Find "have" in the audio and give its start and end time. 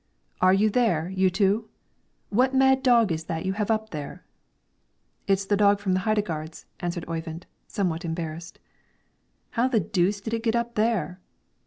3.53-3.69